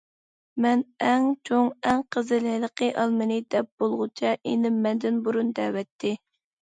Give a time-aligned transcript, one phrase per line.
[0.63, 6.15] مەن ئەك چوڭ، ئەڭ قىزىل ھېلىقى ئالمىنى دەپ بولغۇچە ئىنىم مەندىن بۇرۇن دەۋەتتى.